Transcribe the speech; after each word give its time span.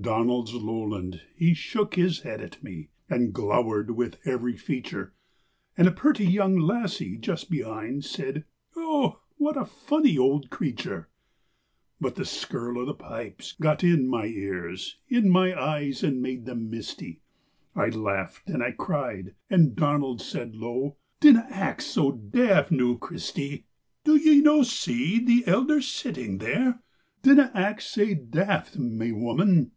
Donald's 0.00 0.52
lowland, 0.52 1.20
he 1.36 1.54
shook 1.54 1.94
his 1.94 2.22
head 2.22 2.40
at 2.42 2.62
me, 2.62 2.90
And 3.08 3.32
glowered 3.32 3.92
with 3.92 4.18
every 4.26 4.56
feature, 4.56 5.14
And 5.78 5.86
a 5.86 5.92
pretty 5.92 6.26
young 6.26 6.56
lassie 6.58 7.16
just 7.16 7.48
behind 7.48 8.04
Said: 8.04 8.44
"Oh, 8.76 9.20
what 9.36 9.56
a 9.56 9.64
funny 9.64 10.18
old 10.18 10.50
creature!" 10.50 11.08
But 12.00 12.16
the 12.16 12.24
skirl 12.24 12.76
o' 12.80 12.84
the 12.84 12.92
pipes 12.92 13.52
got 13.52 13.84
in 13.84 14.08
my 14.08 14.26
ears, 14.26 14.98
In 15.08 15.30
my 15.30 15.58
eyes, 15.58 16.02
and 16.02 16.20
made 16.20 16.44
them 16.44 16.68
misty; 16.68 17.20
I 17.76 17.88
laughed 17.88 18.50
and 18.50 18.64
I 18.64 18.72
cried, 18.72 19.36
and 19.48 19.76
Donald 19.76 20.20
said 20.20 20.56
low: 20.56 20.96
"Dinna 21.20 21.46
act 21.48 21.82
so 21.84 22.10
daft, 22.10 22.72
noo, 22.72 22.98
Christy!" 22.98 23.64
"Do 24.02 24.16
ye 24.16 24.40
no 24.40 24.64
see 24.64 25.20
the 25.24 25.44
elder 25.46 25.80
sitting 25.80 26.38
there? 26.38 26.82
Dinna 27.22 27.52
act 27.54 27.82
sae 27.84 28.14
daft, 28.14 28.76
my 28.76 29.12
wooman. 29.12 29.70